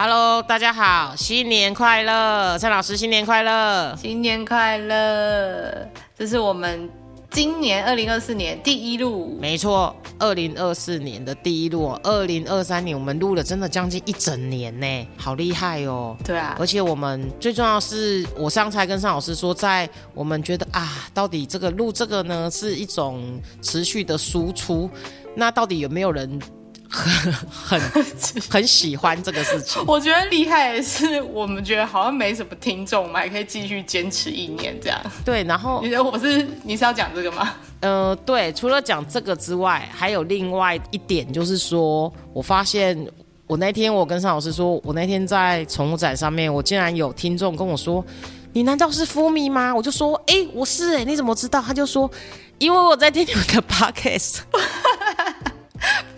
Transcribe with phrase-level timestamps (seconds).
[0.00, 2.56] Hello，大家好，新年快乐！
[2.56, 3.96] 陈老师，新年快乐！
[3.96, 5.88] 新年快乐！
[6.16, 6.88] 这是我们
[7.32, 16.16] 今年二零二四年第一录，没错，二零二四年的第一录，二零二三年我们录了真的将近一整年呢，好厉害哦！
[16.24, 24.88] 对啊，而且我们最重要是，我上次还跟尚老师说，在我们觉得啊，到底这个录这个呢是一种持续的输出，
[25.34, 26.40] 那到底有没有人？
[26.90, 27.80] 很很
[28.50, 29.82] 很喜欢这个事情。
[29.86, 34.98] 我觉得厉害的是，我们觉得好像没什么听众，我们还可以继续坚持一年这样。
[35.24, 37.54] 对，然后你我是你是要讲这个吗？
[37.80, 42.98] 呃，对，除了讲这个之外，还有另外一点就是说，我发现
[43.46, 48.04] 我那天我跟尚老师说，我那天在宠物展上面，我竟然有听众跟我说
[48.52, 52.10] ：“你难道是福迷吗？”我就说：“哎，我是哎，你怎么知道？”他就说
[52.58, 54.38] ：“因为我在听你们的 podcast。”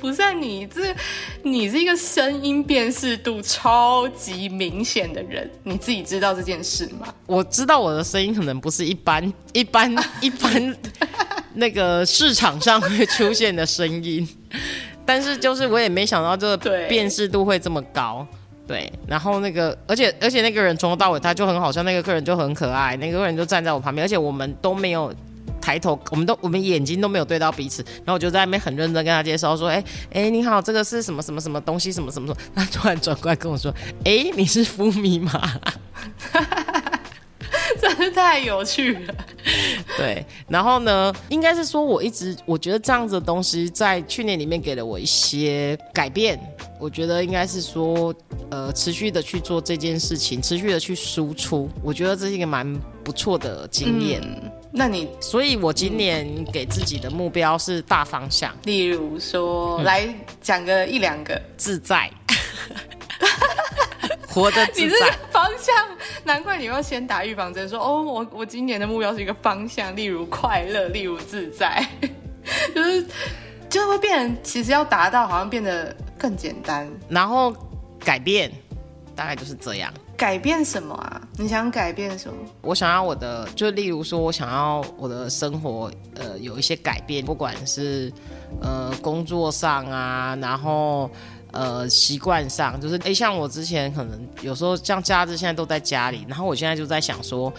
[0.01, 0.95] 不是你，这
[1.43, 7.07] 你是一个声音辨识度超级明显的人，你自己知道这件事吗？
[7.27, 10.77] 我知道我的声音可能不是一般一般 一般
[11.55, 14.27] 那个市场上会出现的声音，
[15.05, 16.57] 但是就是我也没想到这个
[16.89, 18.27] 辨识度会这么高。
[18.67, 25.13] 对，然后那个，而且而且那个人从头到尾他就很好笑，那个客人就很可爱，那个客人就站在我旁边，而且我们都没有。
[25.61, 35.61] 抬头，我们都我们眼睛都没有对到彼此，然后我就在那边很认真跟他介绍说：“哎哎，你好，这个是什么什么什么东西，什么什么什么。” 他突然转过来跟我说：“哎，你是福米吗？”
[37.81, 39.15] 真是太有趣了。
[39.97, 46.39] 对，然后呢，应该是说我一直我觉得这样子的东西在去年里面给了我一些改变。
[46.81, 48.13] 我觉得应该是说，
[48.51, 54.23] 呃，持续的去做这件事情，持续的去输出，我觉得这是一个蛮不错的经验。
[54.73, 60.09] 那你，所以我今年给自己的目标是大方向，例如说，来
[60.41, 62.11] 讲个一两个自在，
[64.27, 65.75] 活得自在方向。
[66.25, 71.87] 难怪你要先打预防针，说哦，我我今年的目标是一个方向，例如快乐，例如自在，
[72.75, 73.05] 就是
[73.69, 77.51] 就会变，其实要达到，好像变得更简单，然后
[77.99, 78.53] 改变，
[79.17, 79.91] 大概就是这样。
[80.19, 81.21] 改变什么啊？
[81.39, 82.37] 你想改变什么？
[82.61, 88.13] 我想要我的，就例如说，我想要我的生活，呃，有一些改变，不管是
[88.61, 91.11] 呃工作上啊，然后
[91.53, 97.51] 呃习惯上，就是哎，像我之前可能有时候像假日现在都在家里，然后我现在就在想说，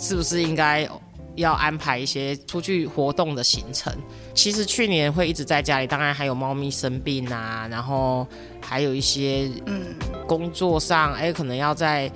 [0.00, 0.88] 是不是应该。
[1.38, 3.92] 要安排一些出去活动的行程。
[4.34, 8.26] 其实去年会一直在家里，当然还有猫咪生病啊，然后
[8.60, 9.86] 还有一些嗯
[10.26, 12.10] 工作上哎可能要在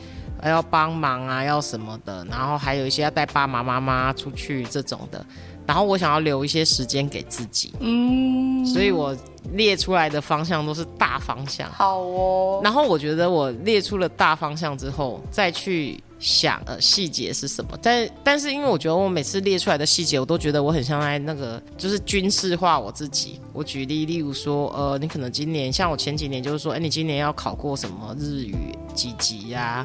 [0.44, 5.25] 要帮忙啊，要什么的，然后还有一些要带爸爸妈妈出去这种的。
[5.67, 9.17] 然后我想要留一些时间给自己，嗯，所以我
[9.53, 11.71] 列出来的方向都是大方向。
[11.73, 12.61] 好哦。
[12.62, 16.03] 然后我觉得我列出了大方向之后，再去。
[16.23, 17.77] 想呃细节是什么？
[17.83, 23.41] 但但是因为我觉得我每次列出来的细节，我都觉得我很像在那个就是军事化我自己。
[23.53, 28.55] 我举例，例如说，呃，你可能今年像我前几年就是说，哎，你今年要考过什么日语
[28.94, 29.84] 几级呀？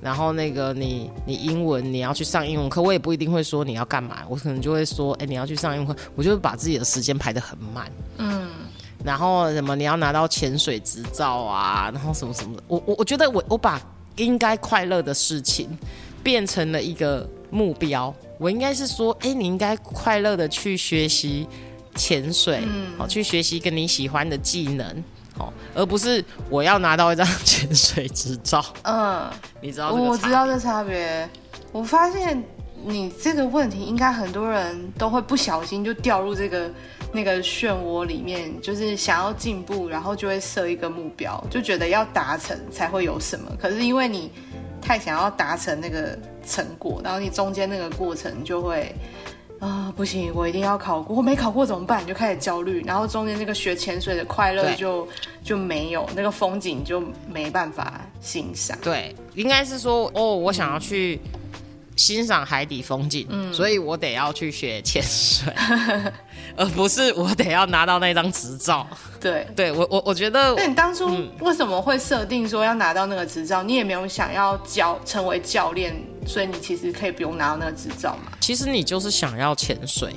[0.00, 7.90] 然后那个你你英文你要去上英文课，我也不一定会说你要干嘛，我可能就会说，哎，你要去上英文课，我就会把自己的时间排得很满。
[8.18, 8.48] 嗯。
[9.04, 11.90] 然后什么你要拿到潜水执照啊？
[11.92, 13.80] 然后什么什么的，我我我觉得我我把。
[14.16, 15.68] 应该快乐的事情
[16.24, 18.12] 变成了一个目标。
[18.36, 21.46] 我应该是说，哎，你应该快乐的去学习
[21.94, 22.60] 潜水，
[22.96, 25.04] 好，去学习跟你喜欢的技能，
[25.38, 28.64] 好，而不是我要拿到一张潜水执照。
[28.82, 29.30] 嗯，
[29.62, 29.92] 你知道？
[29.92, 31.28] 我知道这差别。
[31.72, 32.42] 我发现
[32.84, 36.70] 你这个问题，应该很多人都会不小心就掉入这个。
[37.10, 43.50] 那个漩涡里面，就是想要进步，然后就会设一个目标，就觉得要达成才会有什么。
[43.58, 44.30] 可是因为你
[44.78, 48.94] 太想要达成那个成果，然后你中间那个过程就会
[49.60, 52.02] 啊不行，我一定要考过，我没考过怎么办？
[52.02, 55.06] 你就开始焦虑，然后中间那个学潜水的快乐就
[55.42, 58.78] 就没有，那个风景就没办法欣赏。
[58.82, 61.20] 对，应该是说哦，我想要去。
[61.98, 65.52] 欣赏海底风景，所以我得要去学潜水，
[66.56, 68.86] 而不是我得要拿到那张执照。
[69.20, 71.10] 对，对我我我觉得，那你当初
[71.40, 73.64] 为什么会设定说要拿到那个执照？
[73.64, 75.92] 你也没有想要教成为教练，
[76.24, 78.30] 所以你其实可以不用拿到那个执照嘛？
[78.38, 80.14] 其实你就是想要潜水，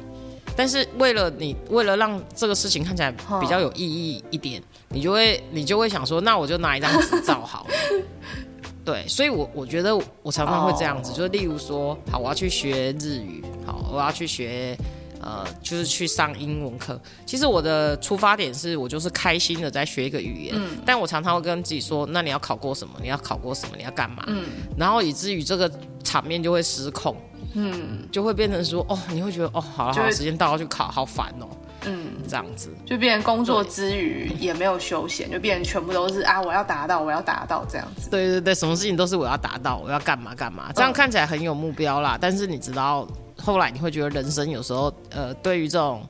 [0.55, 3.11] 但是为了你为了让这个事情看起来
[3.41, 7.73] 比较有意义一点，你就会你就会想说，那我就拿一张执照好了。
[8.91, 14.77] 对，所以，我我觉得我常常会这样子，就例如说，好，我要去学日语，好，我要去学
[15.21, 16.99] 呃，就是去上英文课。
[17.25, 22.95] 其实我的出发点是我就是开心的在学一个语言，但我常常会跟自己说，那你要考过什么？
[23.01, 23.75] 你要考过什么？
[23.77, 24.23] 你要干嘛？
[24.27, 24.43] 嗯，
[24.75, 25.71] 然后以至于这个
[26.03, 27.15] 场面就会失控，
[27.53, 31.47] 嗯，就会变成说，哦，你会觉得，哦，好了，好了，时间到要去考，好烦哦。
[31.85, 38.09] 嗯，这样子就变成工作之余也没有休闲，就变成全部都是啊，我要达到，我要达到这样子。
[38.09, 42.17] 对对对，什么事情都是我要达到，我要干嘛干嘛，这样看起来很有目标啦。
[42.21, 46.07] 但是你知道，后来你会觉得人生有时候，呃，对于这种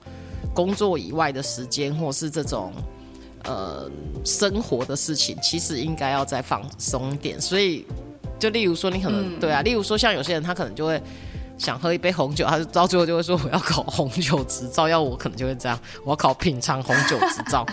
[0.53, 2.74] 工作以外的时间，或是这种
[3.45, 3.89] 呃
[4.25, 7.39] 生活的事情，其实应该要再放松点。
[7.39, 7.85] 所以，
[8.38, 11.01] 就例如说，你可能对啊，例如说，像有些人他可能就会。
[11.61, 17.63] 想喝一杯红酒，他就到最后就会说我要考红酒执照，要我可能就会这样，我要考品尝红酒执照。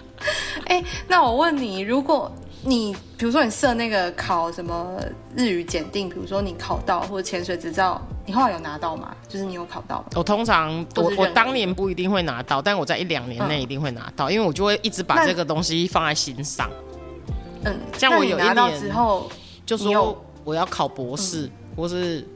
[0.66, 2.30] 哎，那我问你，如果
[2.62, 5.00] 你比如说你设那个考什么
[5.34, 9.16] 日语检定，比如说你考到或者潜水执照，你后来有拿到吗？
[9.26, 10.08] 就是你有考到吗？
[10.14, 16.70] 我通常我我当年不一定会拿到，但我在一两年内一定会拿到，因为我就会一直把这个东西放在心上。
[17.64, 19.30] 嗯，像我有一年之后
[19.64, 22.28] 就说我要考博士，或是。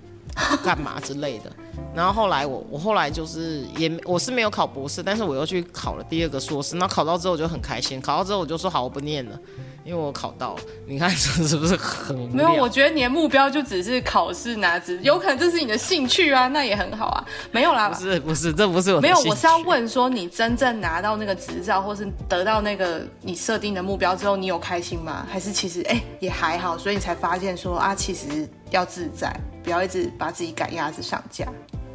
[0.64, 1.50] 干嘛之类的，
[1.94, 9.38] 然后后来我我后来就是也我是没有考博士，但是我又去考了第二个硕士，那考到之后我就很开心，考到之后我就说好我不念了，
[9.84, 10.60] 因为我考到了。
[10.86, 12.52] 你看这是不是很没有？
[12.62, 17.24] 我觉得你的目标就只是考试拿执，有可能这是你的兴趣啊，那也很好啊。
[17.50, 25.26] 没有啦，不是不是，这不是我没有，我是要问说你真正拿到那个执照，或是得到那个你设定的目标之后，你有开心吗？
[25.30, 29.34] 还是其实哎也还好，所以你才发现说啊，其实要自在。
[29.66, 31.44] 不要一直把自己赶鸭子上架。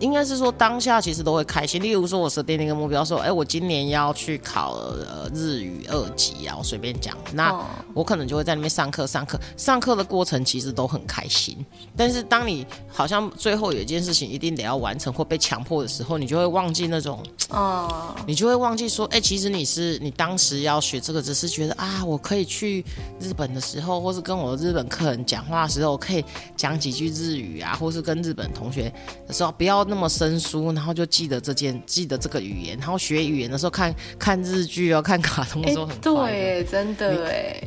[0.02, 1.82] 应该是说当下其实都会开心。
[1.82, 7.64] 例如说，我设定了一个目标，说，哎，我今年要去考呃日语二级啊，我随便讲，那
[7.94, 11.64] 我可能就会在那边上课，上课，上课的过程其实都很开心。
[11.96, 22.84] 但是当你好像最后有一件事情一定得要完成或被强迫的时候，你就会忘记那种，哦，你就会忘记说，哎，其实你是你当时要学这个，只是觉得啊，我可以去
[23.20, 26.26] 日本的时候，或是跟我的日本客人讲话的时候，可以
[26.58, 28.92] 讲几句日语啊，或是跟日本同学
[29.28, 29.86] 的时候，不要。
[29.92, 37.62] 那么生疏，然后就记得这件，记得这个语言，然后学语言的时候看看日剧哦，看卡通的时候很快对，真的哎，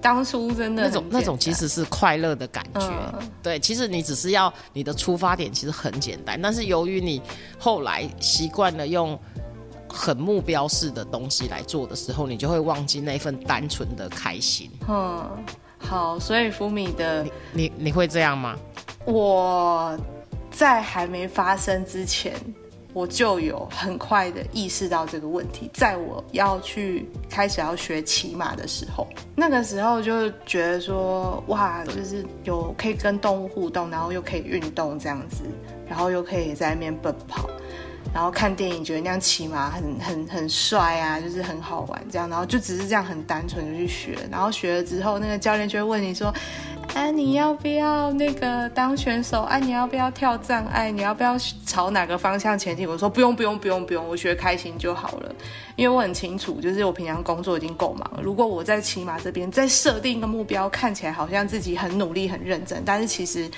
[0.00, 2.90] 当初真的那种那种其实是快乐的感觉。
[3.42, 7.20] 对，其实你只是要你的出发点其实很简单，但是由于你
[7.58, 9.18] 后来习惯了用
[9.86, 14.70] 很目标式的东西来做的时候，你就会忘记那份单纯的开心。
[14.88, 15.28] 嗯，
[15.76, 18.56] 好，所以福米的你你会这样吗？
[19.04, 19.94] 我。
[20.56, 22.32] 在还没发生之前，
[22.94, 25.70] 我就有很快的意识到这个问题。
[25.74, 35.42] 在我要去开始要学骑马的时候，那个时候就觉得说，哇，就是有可以跟动物互动，然后又可以运动这样子，
[35.86, 37.50] 然后又可以在那边奔跑，
[38.14, 46.32] 然后看电影觉得那样骑马很很很帅啊，就是很好玩这样，然后就只是这样很单纯的去学，然后学了之后，那个教练就会问你说。
[46.94, 49.42] 哎，你要不要那个当选手？
[49.42, 50.90] 哎，你要不要跳障碍？
[50.90, 51.36] 你要不要
[51.66, 52.88] 朝哪个方向前进？
[52.88, 55.34] 我说不用，不用，不用，不用，我学开心就好了。
[55.76, 58.10] 因为我很清楚，就是我平常工作已经够忙。
[58.22, 63.48] 如果我在骑马这边再设定一个目标，看起来好像自己很努力、很认真，但是其实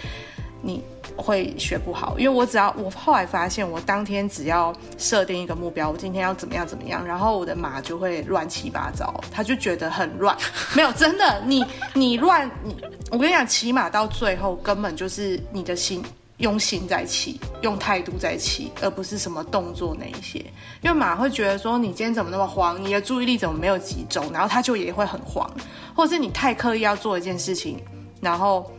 [0.62, 0.82] 你。
[1.16, 10.36] 会学不好，因为我只要我后来发现，我当天只要设定一个目标，我今天要怎么样怎么样，然后我的马就会乱七八糟，他就觉得很乱。
[10.76, 12.76] 没有真的，你 你乱你，
[13.10, 16.04] 我跟你讲，骑马到最后根本就是你的心
[16.36, 20.38] 用心在骑，用态度在骑，而不是什么动作那一些。
[20.82, 25.50] 因为马会觉得说你今天怎么那么慌，你的注意力怎么没有集中，然后他就也会很慌，
[25.96, 27.82] 或者是你太刻意要做一件事情，
[28.20, 28.70] 然后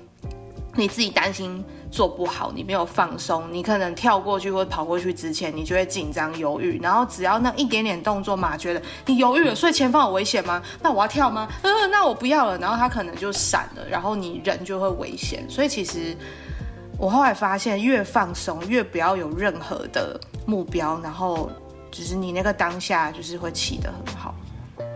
[0.75, 1.63] 你自己担心。
[1.91, 10.61] 做不好，你没有放松，你可能跳过去或跑过去之前，你就会紧张犹豫，然后只要那一点点动作嘛觉得你犹豫了，所以前方有危险吗？
[10.83, 11.47] 那我要跳吗？
[11.63, 15.43] 嗯，那我不要了，然后他可能就闪了，然后你人就会危险。
[15.49, 16.15] 所以其实
[16.95, 21.49] 我后来发现，越放松，越不要有任何的目标，然后
[21.89, 24.35] 就是你那个当下就是会起得很好。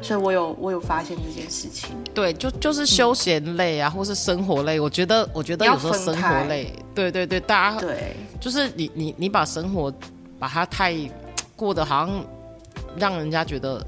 [0.03, 9.91] 所以我有我有发现这件事情，对，就就是休闲类啊，或是生活类，我觉得我觉得有时候生活类，对对对，大家对，就是你你你把生活
[10.37, 10.93] 把它太
[11.55, 12.25] 过得好像
[12.97, 13.83] 让人家觉得，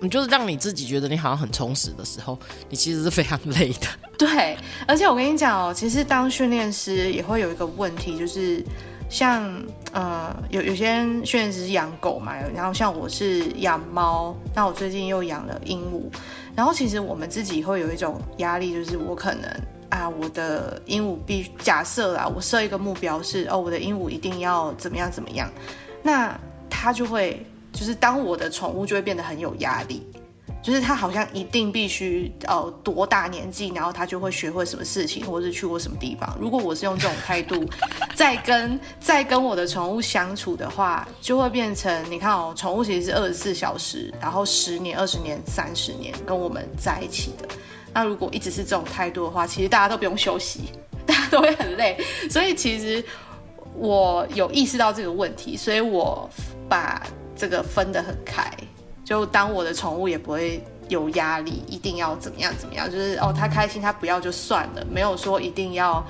[0.00, 3.86] 你就是让你自己觉得你好像很充实的时候，你其实是非常累的。
[4.18, 4.56] 对，
[4.86, 8.62] 而且我跟你讲哦，其实当训练师也会有一个问题，就是。
[9.14, 9.48] 像
[9.92, 16.12] 呃有有些训练师是养狗嘛，然后像我是养猫，那我最近又养了鹦鹉，
[16.56, 19.48] 然后其实我们自己会有一种压力，就是我可能
[19.88, 25.48] 啊我的鹦鹉必假设啦，我设一个目标是哦我的鹦鹉一定要怎么样怎么样，
[26.02, 26.36] 那
[26.68, 30.04] 他就会就是当我的宠物就会变得很有压力。
[30.64, 36.34] 就是他好像一定必须呃多大年纪，然后他就会学会什么事情，或者是去过什么地方。
[36.40, 37.68] 如果我是用这种态度
[38.16, 47.46] 在跟在跟我的宠物相处的话，就会变成你看哦，宠物其实是二十四小时，然后十年、二十年、三十年跟我们在一起的。
[47.92, 50.70] 那如果一直是这种态度的话，其实大家都不用休息，
[51.04, 52.02] 大家都会很累。
[52.30, 53.04] 所以其实
[53.74, 56.26] 我有意识到这个问题，所以我
[56.70, 57.06] 把
[57.36, 58.50] 这个分得很开。
[59.04, 66.04] 就当我的宠物也不会有压力，一定要怎么样怎么样，就是哦，他开心他不要就算了，没有说一定要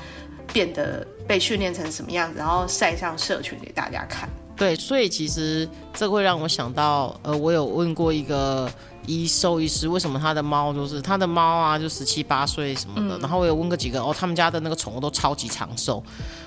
[0.52, 4.28] 变得被训练成什么样子，然后晒上社群给大家看。
[4.56, 8.70] 对，所以其实这会让我想到，呃，我有问过一个
[9.04, 16.00] 医兽医师，为什么他的猫就是他的猫啊，就十七八岁什么的，然后我有问过几个哦，他们家的那个宠物都超级长寿，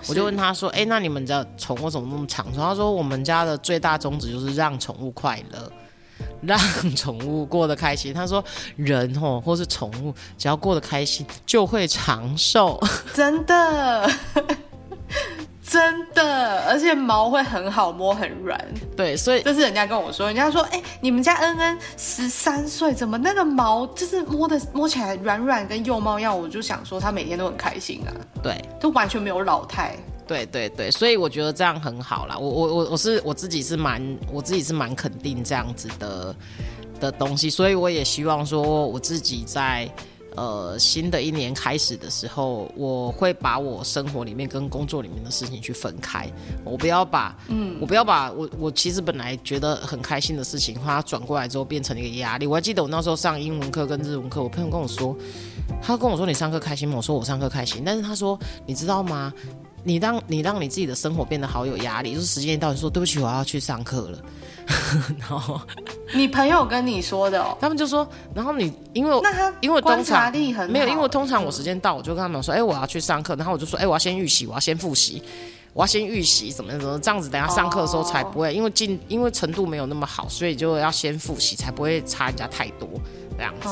[0.08, 2.62] 我就问他说，哎，那你们家宠物怎么那么长寿？
[2.62, 5.70] 他说我们家的最大宗旨就是让宠物快乐。
[6.41, 6.58] 让
[6.96, 8.13] 宠物过得开心。
[8.13, 8.44] 他说
[8.75, 12.79] ：“人哦，或是宠物，只要过得开心，就会长寿。
[13.13, 14.10] 真的，
[15.62, 18.60] 真的，而且毛会很好摸，很软。
[18.96, 26.38] 对，所以这是人家跟我说，人家说，哎，你们家恩恩十三岁，怎么那个毛就是摸的摸起来软软，跟幼猫一样？
[26.38, 28.12] 我就想说，他每天都很开心啊。
[28.41, 29.96] 对，都完全没有老态。”
[30.27, 32.38] 对对对，所以我觉得这样很好啦。
[32.38, 36.36] 我我我我是我自己是蛮我自己是蛮肯定这样子的
[37.00, 39.89] 的东西，所以我也希望说我自己在
[40.36, 46.29] 呃新的一年开始的时候，我会把我生活里面跟工作里面的事情去分开。
[46.63, 52.46] 我不要把嗯，我不要把我我其实本来觉得很开心的事情，它转过来之后变成一个压力。
[52.46, 55.15] 我还记得我那时候上英文课跟日文课，我朋友跟我说，
[55.81, 56.98] 他跟我说你上课开心吗？
[56.98, 59.34] 我说我上课开心，但是他说你知道吗？
[59.88, 64.20] 你让你让你自己的生活变得好有压力，就是时间一到，你说对不起，我要去上课了。
[65.17, 65.62] 然后
[66.13, 75.24] 你朋友跟你说的，哦，他们就说，然后你因为那他因为观察力很没有，因为通常我时间到，我就跟他们说，哎，我要去上课，然后我就说，哎，我要先预习，我要先复习，
[75.72, 82.89] 我要先预习，怎么怎么这样子，等下上课的时候才不会，因为进因为程度没有那么好，所以就要先复习，才不会差人家太多
[83.38, 83.70] 这样子。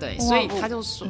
[0.00, 1.06] 对，所以他就说。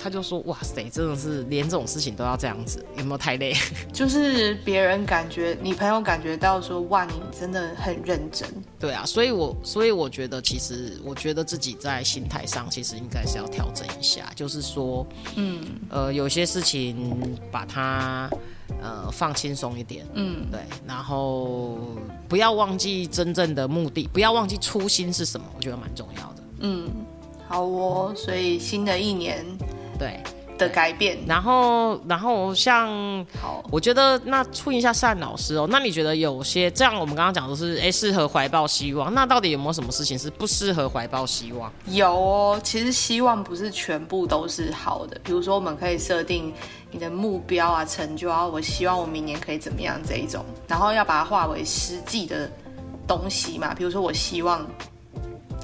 [0.00, 3.52] 他就说：“哇塞，真的是连这种事情都要这样子，有没有太累？
[3.92, 8.48] 就是别人感觉你朋友感觉到说，哇，你真的很认真。
[8.78, 14.30] 对啊，所以我所以我觉得，其实我觉得自己在心态上，其实应该是要调整一下。
[14.36, 18.30] 就是说，嗯，呃，有些事情把它
[18.80, 21.78] 呃放轻松一点，嗯，对，然后
[22.28, 26.42] 不要忘记真正的目的，不要忘记初心是什么，我觉得蛮重要的。
[26.60, 26.88] 嗯，
[27.48, 29.44] 好哦，所以新的一年。”
[29.98, 30.20] 对
[30.56, 32.88] 的改变，然后，然后像，
[33.40, 41.72] 好，我觉得那问一下善老师哦，那你觉得有些这样，我们刚刚讲的是，哎，适合怀抱希望，那到底有没有什么事情是不适合怀抱希望？
[41.86, 46.52] 有哦，其实希望不是全部都是好的，比如说我们可以设定
[46.90, 52.50] 你的目标啊、成就啊，我希望我明年可以怎么样这一种，然后要把它化为实际的
[53.06, 54.66] 东西嘛，比如说我希望，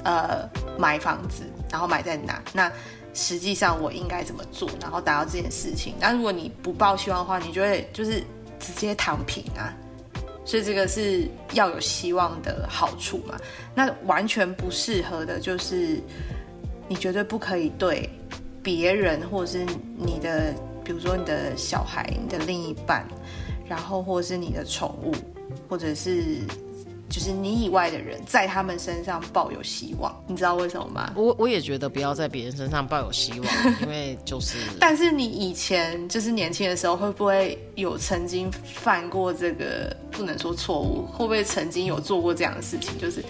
[0.05, 0.47] 呃，
[0.79, 2.41] 买房子，然后买在哪？
[2.53, 2.71] 那
[3.15, 5.95] 实际上我应该怎么做，然后达到这件事情？
[5.99, 8.21] 那如果你不抱希望的话，你就会就是
[8.59, 9.73] 直接躺平啊。
[10.43, 13.39] 所以这个是要有希望的好处嘛？
[13.73, 15.99] 那完全不适合的就是
[16.89, 18.09] 你绝对不可以对
[18.61, 19.65] 别人，或者是
[19.97, 20.53] 你的，
[20.83, 23.07] 比如说你的小孩、你的另一半，
[23.65, 25.13] 然后或者是你的宠物，
[25.69, 26.41] 或者是。
[27.07, 31.11] 就是你以外的人在他们身上抱有希望，你知道为什么吗？
[31.15, 33.49] 我我也觉得不要在别人身上抱有希望，
[33.81, 34.57] 因为就是。
[34.79, 41.05] 但是你以前就是年轻的时候，会不会有曾经犯过这个不能说错误？
[41.05, 42.97] 会不会曾经有做过这样的事情？
[42.99, 43.23] 就是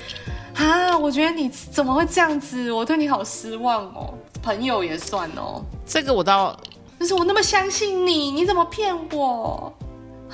[0.55, 2.72] 啊，我觉得你怎么会这样子？
[2.72, 4.13] 我对你好失望哦。
[4.41, 5.62] 朋友也算哦。
[5.88, 6.55] 这个我倒，
[7.00, 9.74] 就是我那么相信你，你怎么骗我？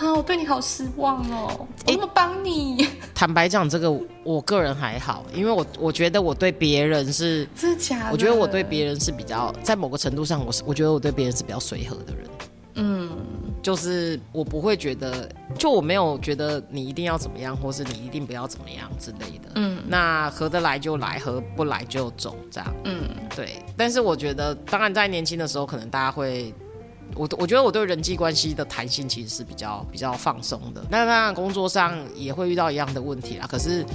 [0.01, 1.67] 啊，我对你好失望哦！
[1.85, 2.87] 我怎么帮你？
[3.13, 3.91] 坦白讲，这个
[4.23, 8.11] 我个人还好，因为我我觉得我对别人是真的假的？
[8.11, 12.27] 我觉得我对别人是比较在某个程度上，我是我觉得我对别人是比较随和的人。
[12.73, 13.11] 嗯，
[13.61, 19.51] 就是我不会觉得，就我没有觉得你一定要怎么样，或是你一定不要怎么样之类的。
[19.53, 22.73] 嗯，那合得来就来，合不来就走，这样。
[22.85, 23.01] 嗯，
[23.35, 23.61] 对。
[23.77, 26.51] 但是我觉得，当然在年轻的时候，可能大家会。
[27.15, 30.83] 我我觉得我对人际关系的弹性其实是比较比较放松的。
[30.89, 33.45] 那当然工作上也会遇到一样的问题啦。
[33.47, 33.85] 可是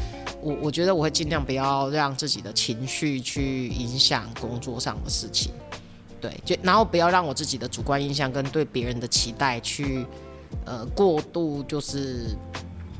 [0.41, 5.53] 我我觉得我会尽量不要让自己的情绪去影响工作上的事情。
[6.21, 10.07] 对，就然后不要让我自己的主观印象跟对别人的期待去
[10.65, 12.37] 呃过度就是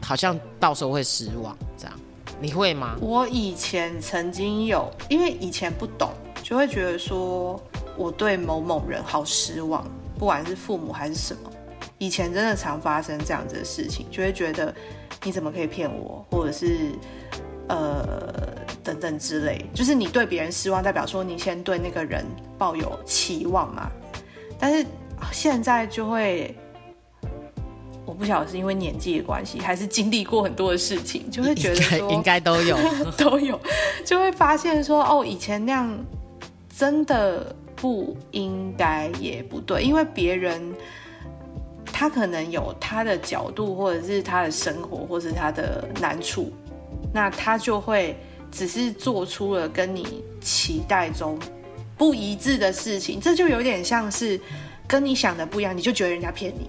[0.03, 2.01] 好像到时候会失望，这样
[2.41, 2.97] 你会吗？
[3.01, 6.11] 我以前曾经有，因为以前不懂，
[6.43, 7.61] 就会觉得说
[7.97, 9.85] 我对某某人好失望，
[10.19, 11.51] 不管是父母还是什么。
[11.99, 14.75] 以前真的常发生这样子的事情，就会觉得
[15.25, 16.91] 你怎么可以骗我，或者是
[17.69, 18.07] 呃
[18.85, 19.65] 等等之类。
[19.73, 22.25] 就是你对别人失望，代表说你先对那个人
[22.59, 23.91] 抱有期望嘛。
[24.59, 24.85] 但是
[25.33, 26.55] 现在就会，
[28.05, 32.77] 我不晓得是因为年纪的关系，还是经历过很多的事情，就会觉得说应该都有
[33.17, 33.59] 都有，
[34.05, 35.99] 就会发现说哦，以前那样
[36.77, 40.75] 真的不应该，也不对，因为别人。
[41.99, 46.53] 他可能有他的角度，或者是他的生活，或是他的难处，
[47.11, 48.15] 那他就会
[48.51, 51.39] 只是做出了跟你期待中
[51.97, 54.39] 不一致的事情，这就有点像是
[54.87, 56.69] 跟你想的不一样，你就觉得人家骗你，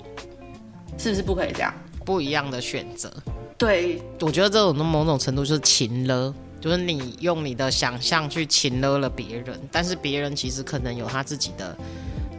[0.97, 1.73] 是不是不可以这样？
[2.05, 3.11] 不一样的选择，
[3.57, 11.77] 对，我觉得这种某种程度就是情了，就是你用你的想象去情了了别人，但是别人其实可能有他自己的。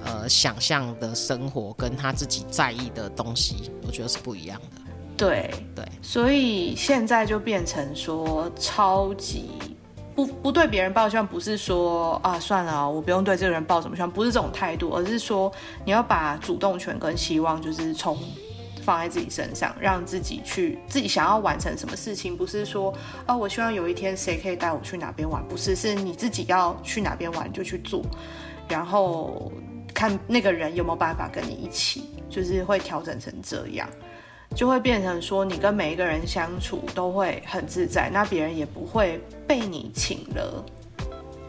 [0.05, 4.81] 呃，想象的生活跟他自己在意的东西，我觉得是不一样的。
[5.17, 9.51] 对对，所以现在就变成说，超级
[10.15, 15.53] 不不对别人抱希望，不是说啊算了，我不用对这个人抱什么希望，不是这种态度，而是说
[15.85, 18.17] 你要把主动权跟希望，就是从
[18.89, 22.91] 放在自己身上，让自己去自己想要完成什么事情，不是说
[23.27, 28.03] 啊我希望有一天谁可以带我去哪边玩，不是，是你自己要去哪边玩就去做，
[28.69, 29.53] 然后。
[29.95, 33.89] 看那个人有没有办法跟你一起，就是会调整成这样，
[34.55, 40.65] 就会变成说你跟每一个人相处都会很自在，那别人也不会被你请了，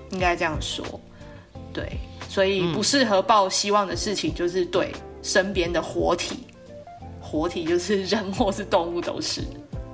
[0.10, 0.84] 应该这样说，
[1.72, 4.92] 对，所以不适合抱希望的事情就是对
[5.22, 6.48] 身边的活体，
[7.30, 9.44] 活体就是人或是动物都是。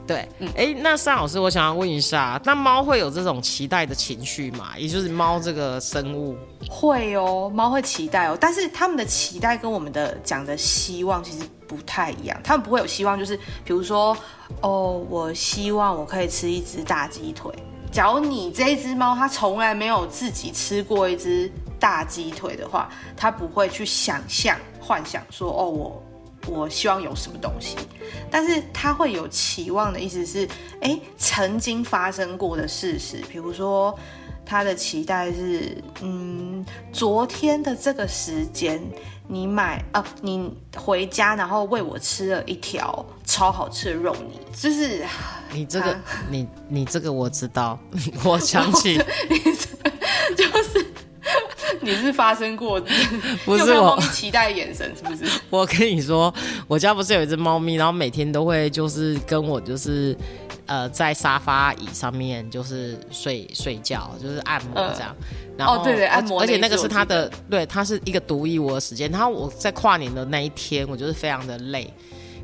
[0.08, 4.78] 对，哎，那尚老师，我想要问一下，那猫会有这种期待的情绪吗？
[4.78, 6.38] 也就是猫这个生物
[6.70, 12.40] 会哦，猫会期待哦，但是他们的期待跟我们的讲的希望其实不太一样。
[12.44, 14.16] 他们不会有希望，就是比如说，
[14.62, 17.52] 哦，我希望我可以吃一只大鸡腿。
[17.92, 26.04] 假如你这一只猫它从来没有自己吃过一只大鸡腿的话，它不会去想象、幻想说，哦，我。
[26.48, 27.76] 我希望有什么东西，
[28.30, 30.48] 但是他会有期望的意思是，
[30.82, 33.98] 哎，曾经发生过的事实，比如说
[34.46, 38.82] 他的期待是，嗯，昨天的这个时间，
[39.28, 45.04] 你买啊，你回家然后喂我吃了一条超好吃的肉泥，就是
[45.52, 45.98] 你这个，
[46.30, 47.80] 你你这个我知道，
[48.24, 48.98] 我想起，
[50.38, 50.85] 就是。
[51.86, 52.82] 你是发生过，
[53.46, 55.32] 不是我期待眼神是不是？
[55.52, 56.34] 我跟你说，
[56.68, 60.18] 我家不是有一只猫咪，然后每天都会就是跟我就是
[60.66, 65.16] 呃在沙发椅上面就是睡睡觉，就是按摩这样。
[65.56, 69.10] 然后对对，按摩，而且那个是它的，对，它是一个独一无二的时间。
[69.12, 71.94] 然后我在跨年的那一天，我就是非常的累。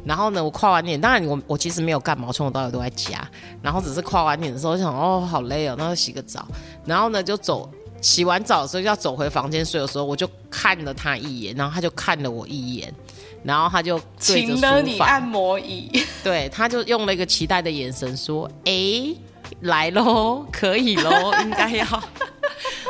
[0.06, 3.28] 然后呢，我跨完年，当然我我其实没有干嘛，从头到尾都在家。
[3.62, 6.48] 然后只是跨完年的时候，想哦好累哦，那就洗个澡。
[6.86, 7.70] 然后呢就走。
[8.02, 12.94] 洗完澡的时候要走回房间睡的时候，我就看了他一眼，然后他就看了我一眼，
[13.44, 15.92] 然后他就请了你按摩椅，
[16.24, 19.16] 对，他就用了一个期待的眼神说：“哎，
[19.62, 21.86] 来喽，可以喽， 应该要。”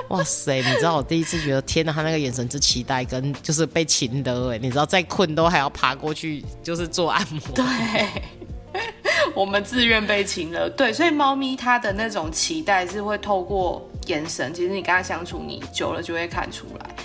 [0.09, 7.65] 哇塞，你知道我第一次觉得天哪，他那个眼神之期待跟就是被擒的哎，你知道再困都还要爬过去就是做按摩，对。
[9.35, 16.95] 我们自愿被擒了，对，所以猫咪它的那种期待是会透过眼神，其实你跟他相处，你久了就会看出来，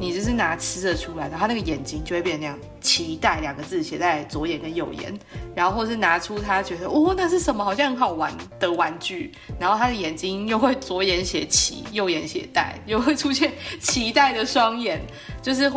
[0.00, 5.18] 你就是拿吃的出来的，他那个眼睛就会变成那样，期待两个字写在左眼跟右眼，
[5.54, 15.00] 然后或是拿出他觉得哦那是什么好像很好玩的玩具，然后他的眼睛又会左眼写期，右眼写待，又会出现期待的双眼，
[15.42, 15.70] 就是。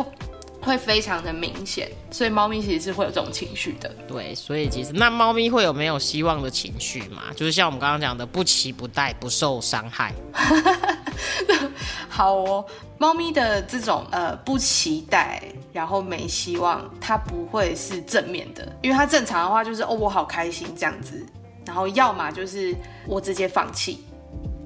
[0.60, 3.88] 会非常的明显，所以猫咪其实是会有这种情绪的。
[4.06, 7.22] 对，所以其实那猫咪会有没有希望的情绪嘛？
[7.34, 10.14] 就是像我们刚刚讲的，不期不待，不受伤害。
[12.08, 12.64] 好哦，
[12.98, 15.42] 猫咪的这种呃不期待，
[15.72, 21.24] 然后没希望，它不会是正面的，因为它正常的话就是哦我好开心这样子，
[21.64, 24.04] 然后要么就是我直接放弃，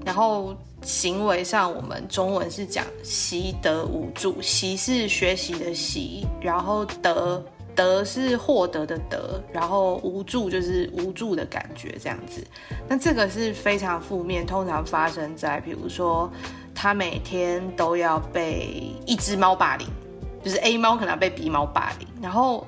[0.04, 0.56] 然后。
[0.84, 7.42] 行为上，我们中文是讲习得无助，习是学习的习，然后得
[7.74, 12.46] 得是获得的得，然后无助就是无助的感觉，这样子。
[12.86, 16.30] 那这个是非常负面，通常发生在比如说
[16.74, 19.88] 他每天都要被一只猫霸凌，
[20.44, 22.66] 就是 A 猫可能要被 B 猫霸凌，然后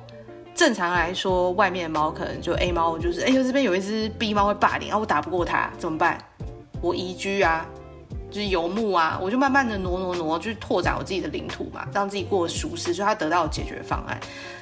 [0.55, 6.17] 正常来说，外面的猫可能就 A 猫就是，哎呦这边有一只 B 猫会霸凌，啊我打不过它怎么办？
[6.79, 7.65] 我移居啊，
[8.29, 14.19] 就是游牧啊，我就慢慢的挪挪挪，去拓展我自己的领土嘛，让自己过得舒适，所以它得到解决方案。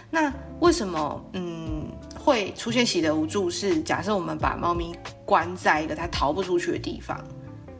[0.10, 3.49] 那为什么嗯会出现习得无助？
[3.49, 7.19] 是假设我们把猫咪关在一个它逃不出去的地方，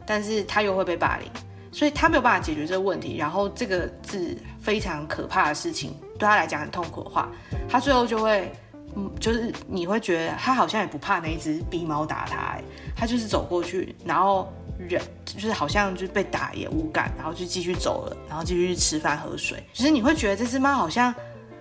[0.04, 1.28] 但是它又会被霸凌，
[1.70, 3.16] 所以它没有办法解决这个问题。
[3.16, 7.28] 然后这个是非常可怕的事情，对它来讲很痛苦的话，
[7.68, 8.52] 它最后就会。
[8.98, 12.64] 嗯，就是你会觉得它好像也不怕那一只逼猫打它、欸，
[12.96, 19.62] 它就是走过去，然后忍，就是好像就被打也无感，然后就继续走了，然后继续去吃饭喝水。
[19.72, 21.14] 就是你会觉得这只猫好像，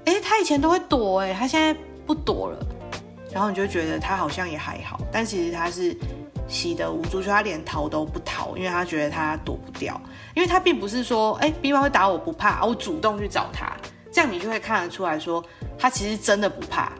[0.06, 2.66] 哎、它以前都会躲、哎，它现在不躲了，
[3.32, 5.96] 然后你就觉得它好像也还好，但其实它是
[6.48, 10.00] 喜得无助，就它连逃都不逃，因为它觉得它躲不掉，
[10.36, 13.76] 因为它并不是说，哎、逼猫会打我不怕，我主动去找它，
[14.12, 15.44] 这样你就会看得出来说，
[15.78, 16.92] 它其实真的不怕。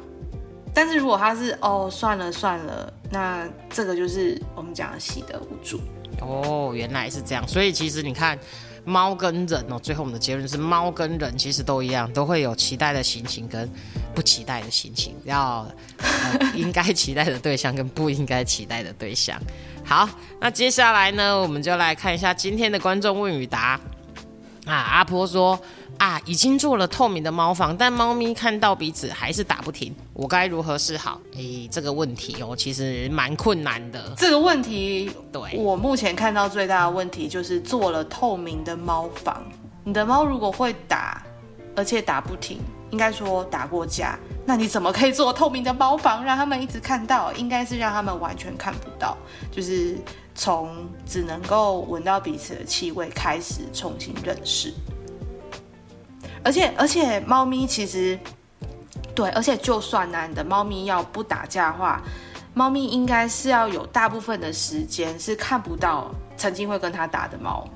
[0.74, 5.80] 但是如果它是哦算了算了，那这个就是我们讲的喜得无助。
[6.22, 8.38] 哦，原来是这样，所以其实你看，
[8.84, 13.70] 猫跟人哦，最后我们的结论是，猫跟人其实都一样，都会有期待的心情跟
[14.14, 19.40] 不期待的心情，要、呃、应该期待的对象跟不应该期待的对象。
[19.84, 23.80] 好，那接下来呢，我们就来看一下今天的观众问与答。
[24.66, 25.60] 啊，阿婆说
[25.98, 31.20] 啊，已经做了透明的猫房，但猫咪看到彼此还是打不停，我该如何是好？
[31.36, 34.14] 诶，这个问题哦，其实蛮困难的。
[34.18, 39.44] 这个问题，对我目前看到最大的问题就是做了透明的猫房。
[39.84, 41.24] 你的猫如果会打，
[41.76, 42.60] 而且打不停，
[42.92, 47.32] 应该说打过架，那你怎么可以做透明的猫房，让他们一直看到？
[47.34, 49.16] 应该是让他们完全看不到，
[49.52, 49.98] 就是
[50.34, 54.74] 从只能够闻到彼此的气味开始重新认识。
[56.46, 58.18] 而且而且，猫咪其实
[59.16, 62.00] 对，而且就算呢，你的猫咪要不打架的话，
[62.54, 67.68] 猫咪应该是要有大部分的时间是看不到曾经会跟它打的猫，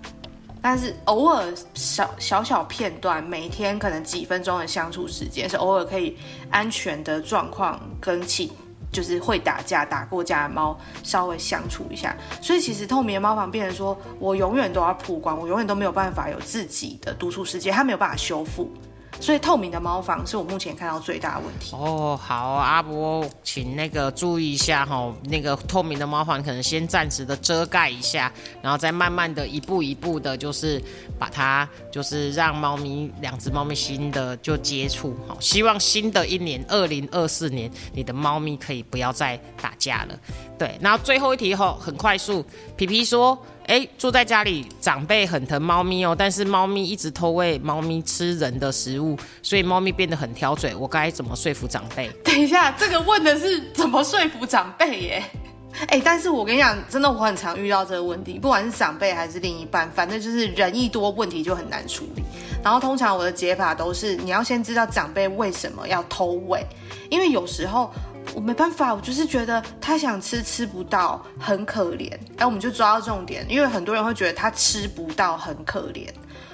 [0.62, 6.16] 但是偶尔小小小片段，每天可能几分钟的相处时间，是偶尔可以
[6.52, 8.52] 安全的状况跟其
[8.92, 12.16] 就是会打架、打过架的猫稍微相处一下。
[12.42, 18.72] 所以其实透明猫房变成说我永远都要曝光，我永远都没有办法有自己的独处世界，它没有办法修复。
[19.20, 21.76] 所以透明的猫房是我目前看到最大的问题。
[21.76, 30.82] 哦，好，阿波，请那个注意一下哈，那个透明的猫房可能先暂时的遮盖一下，然后再慢慢的一步一步的，就是
[31.20, 35.16] 把它，就是让猫咪两只猫咪新的就接触。
[35.28, 40.20] 好，希望新的一年二零二四年，你的猫咪可以不要再打架了。
[40.58, 43.38] 对，然后最后一题后很快速，皮皮说。
[43.70, 50.74] 哎，住在家里，长辈很疼猫咪哦，但是猫咪一直偷喂猫咪吃人的食物，所以猫咪变得很挑嘴。
[50.74, 52.10] 我该怎么说服长辈？
[52.26, 55.24] 等一下，这个问的是怎么说服长辈耶？
[55.88, 62.24] 哎，但是我跟你讲，真的我很常遇到这个问题，不管是长辈还是另一半，反正就是人一多，问题就很难处理。
[62.64, 66.66] 然后通常我的解法都是，你要先知道长辈为什么要偷喂，
[67.12, 67.94] 因为有时候。
[68.36, 72.12] 我没办法，我就是觉得他想吃吃不到，很可怜。
[72.38, 76.08] 哎，我们就抓到重点，因为很多人会觉得他吃不到很可怜，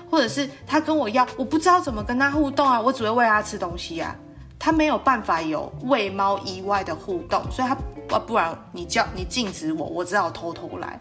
[0.10, 4.16] 或者是他跟我要，我不知道怎么跟他互动啊，我只会喂他吃东西啊，
[4.58, 7.76] 他没有办法有喂猫以外的互动，所以他
[8.10, 11.00] 啊，不然你叫你禁止我，我只好偷偷来。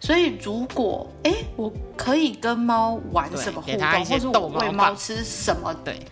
[0.00, 5.72] 所以如果哎，我可以跟猫玩什么互动，或者我喂猫吃什么？
[5.84, 5.94] 对。
[5.94, 6.06] 对，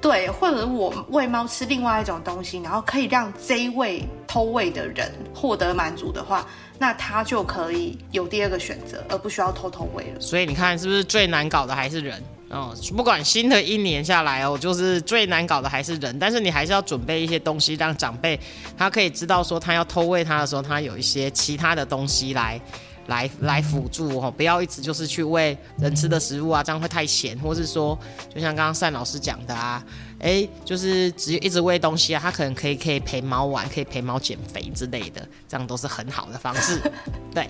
[0.00, 6.46] 对或者我喂猫吃另外一种东西，然后可以让这一位偷喂的人获得满足的话，
[6.78, 10.20] 那他就可以有第二个选择，而不需要偷偷喂了。
[10.20, 12.22] 所以你看，是不是最难搞的还是人？
[12.48, 16.16] 哦，不管新的一年下来哦，就是最难搞的还是人。
[16.18, 18.38] 但是你还是要准备一些东西，让长辈
[18.78, 22.60] 他可以知道说，他要偷喂他的时候，他有一些其他的东西来。
[23.06, 27.98] 来来辅助哦，不要一直就是去喂人吃的食物啊，这样会太咸，或是说，
[28.34, 29.82] 就像刚刚单老师讲的啊，
[30.18, 36.80] 哎，就是只一直喂东西啊，它可能可以可以陪猫玩，可以陪猫减肥之类的，这样都是很好的方式。
[37.34, 37.48] 对，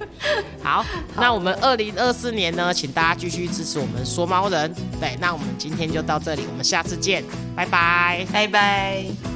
[0.63, 0.85] 好，
[1.17, 4.75] 那我们二零二四年呢，请大家继续支持我们说猫人。
[5.01, 7.23] 对，那我们今天就到这里，我们下次见，
[7.55, 9.36] 拜拜，拜拜。